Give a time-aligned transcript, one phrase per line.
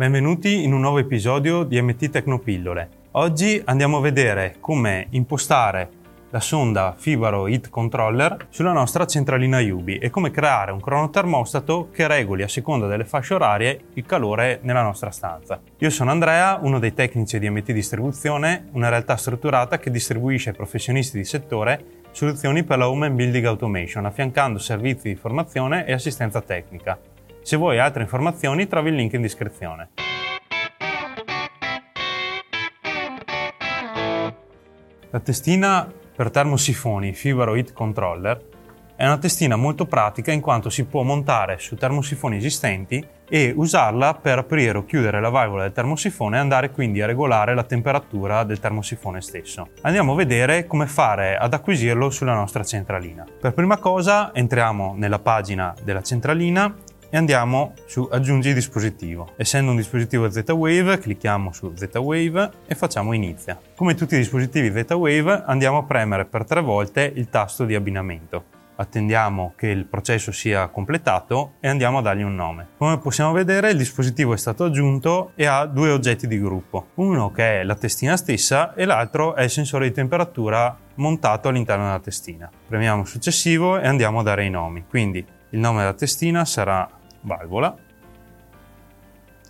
[0.00, 2.88] Benvenuti in un nuovo episodio di MT Tecnopillole.
[3.10, 5.90] Oggi andiamo a vedere come impostare
[6.30, 12.06] la sonda Fibaro Heat Controller sulla nostra centralina Yubi e come creare un cronotermostato che
[12.06, 15.60] regoli a seconda delle fasce orarie il calore nella nostra stanza.
[15.76, 20.56] Io sono Andrea, uno dei tecnici di MT Distribuzione, una realtà strutturata che distribuisce ai
[20.56, 26.40] professionisti di settore soluzioni per la Home Building Automation, affiancando servizi di formazione e assistenza
[26.40, 26.98] tecnica.
[27.50, 29.88] Se vuoi altre informazioni trovi il link in descrizione.
[35.10, 38.40] La testina per termosifoni Fibaro Heat Controller
[38.94, 44.14] è una testina molto pratica in quanto si può montare su termosifoni esistenti e usarla
[44.14, 48.44] per aprire o chiudere la valvola del termosifone e andare quindi a regolare la temperatura
[48.44, 49.70] del termosifone stesso.
[49.80, 53.26] Andiamo a vedere come fare ad acquisirlo sulla nostra centralina.
[53.40, 56.72] Per prima cosa entriamo nella pagina della centralina
[57.10, 59.32] e andiamo su aggiungi dispositivo.
[59.36, 63.60] Essendo un dispositivo Z-Wave clicchiamo su Z-Wave e facciamo inizia.
[63.74, 68.58] Come tutti i dispositivi Z-Wave andiamo a premere per tre volte il tasto di abbinamento
[68.80, 72.68] attendiamo che il processo sia completato e andiamo a dargli un nome.
[72.78, 77.30] Come possiamo vedere il dispositivo è stato aggiunto e ha due oggetti di gruppo, uno
[77.30, 82.00] che è la testina stessa e l'altro è il sensore di temperatura montato all'interno della
[82.00, 82.50] testina.
[82.66, 86.88] Premiamo successivo e andiamo a dare i nomi, quindi il nome della testina sarà
[87.22, 87.76] valvola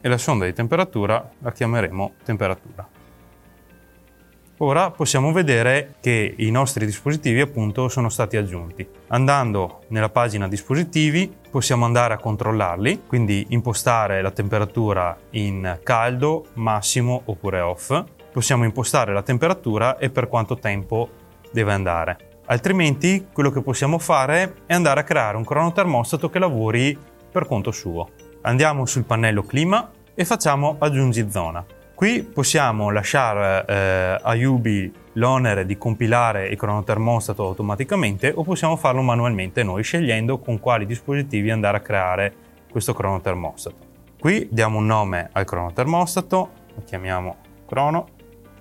[0.00, 2.88] e la sonda di temperatura la chiameremo temperatura.
[4.58, 8.86] Ora possiamo vedere che i nostri dispositivi appunto sono stati aggiunti.
[9.08, 17.22] Andando nella pagina dispositivi possiamo andare a controllarli, quindi impostare la temperatura in caldo, massimo
[17.24, 18.04] oppure off.
[18.32, 21.10] Possiamo impostare la temperatura e per quanto tempo
[21.50, 22.16] deve andare.
[22.46, 26.96] Altrimenti quello che possiamo fare è andare a creare un cronotermostato che lavori
[27.32, 28.10] per conto suo.
[28.42, 31.64] Andiamo sul pannello clima e facciamo aggiungi zona.
[31.94, 39.02] Qui possiamo lasciare eh, a Yubi l'onere di compilare il cronotermostato automaticamente o possiamo farlo
[39.02, 42.34] manualmente noi scegliendo con quali dispositivi andare a creare
[42.70, 43.90] questo cronotermostato.
[44.18, 48.08] Qui diamo un nome al cronotermostato, lo chiamiamo crono,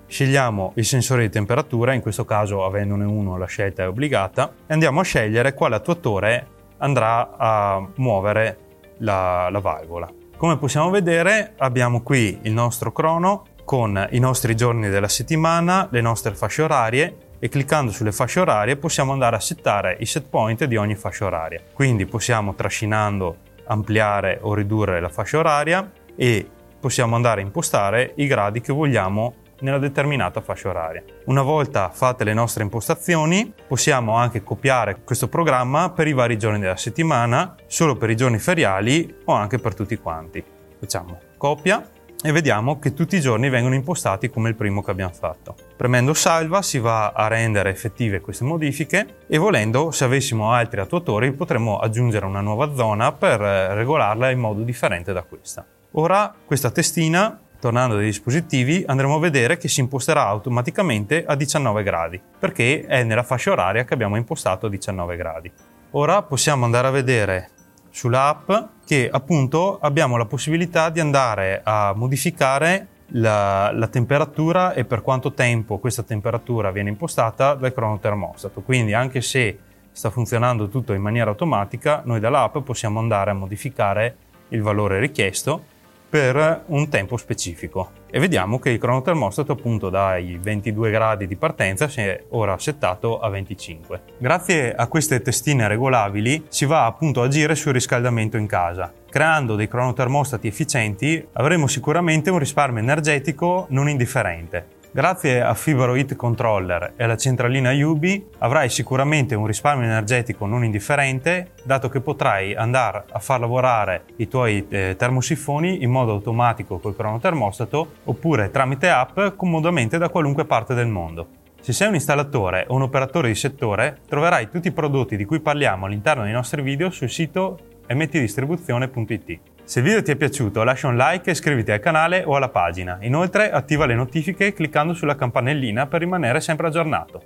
[0.07, 4.73] scegliamo il sensore di temperatura, in questo caso avendone uno la scelta è obbligata, e
[4.73, 6.47] andiamo a scegliere quale attuatore
[6.81, 8.57] andrà a muovere
[8.99, 10.09] la, la valvola.
[10.37, 16.01] Come possiamo vedere abbiamo qui il nostro crono con i nostri giorni della settimana, le
[16.01, 20.65] nostre fasce orarie e cliccando sulle fasce orarie possiamo andare a settare i set point
[20.65, 21.61] di ogni fascia oraria.
[21.73, 26.47] Quindi possiamo trascinando ampliare o ridurre la fascia oraria e
[26.79, 31.03] possiamo andare a impostare i gradi che vogliamo nella determinata fascia oraria.
[31.25, 36.59] Una volta fatte le nostre impostazioni, possiamo anche copiare questo programma per i vari giorni
[36.59, 40.43] della settimana, solo per i giorni feriali o anche per tutti quanti.
[40.79, 41.87] Facciamo copia
[42.23, 45.55] e vediamo che tutti i giorni vengono impostati come il primo che abbiamo fatto.
[45.75, 51.31] Premendo salva si va a rendere effettive queste modifiche e volendo, se avessimo altri attuatori,
[51.31, 55.65] potremmo aggiungere una nuova zona per regolarla in modo differente da questa.
[55.93, 61.83] Ora questa testina Tornando dai dispositivi andremo a vedere che si imposterà automaticamente a 19
[61.83, 65.51] gradi perché è nella fascia oraria che abbiamo impostato a 19 gradi.
[65.91, 67.49] Ora possiamo andare a vedere
[67.91, 68.51] sull'app
[68.83, 75.33] che appunto abbiamo la possibilità di andare a modificare la, la, temperatura e per quanto
[75.33, 78.61] tempo questa temperatura viene impostata dal cronotermostato.
[78.61, 79.59] Quindi anche se
[79.91, 84.15] sta funzionando tutto in maniera automatica, noi dall'app possiamo andare a modificare
[84.47, 85.70] il valore richiesto
[86.11, 91.87] per un tempo specifico e vediamo che il cronotermostato appunto dai 22 gradi di partenza
[91.87, 94.01] si è ora settato a 25.
[94.17, 98.91] Grazie a queste testine regolabili si va appunto a agire sul riscaldamento in casa.
[99.09, 106.17] Creando dei cronotermostati efficienti avremo sicuramente un risparmio energetico non indifferente Grazie a Fibaro Heat
[106.17, 112.53] Controller e alla centralina Yubi avrai sicuramente un risparmio energetico non indifferente, dato che potrai
[112.53, 118.89] andare a far lavorare i tuoi eh, termosifoni in modo automatico col cronotermostato oppure tramite
[118.89, 121.27] app comodamente da qualunque parte del mondo.
[121.61, 125.39] Se sei un installatore o un operatore di settore, troverai tutti i prodotti di cui
[125.39, 129.39] parliamo all'interno dei nostri video sul sito mtdistribuzione.it.
[129.63, 132.49] Se il video ti è piaciuto lascia un like e iscriviti al canale o alla
[132.49, 132.97] pagina.
[133.01, 137.21] Inoltre attiva le notifiche cliccando sulla campanellina per rimanere sempre aggiornato.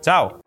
[0.00, 0.41] Ciao!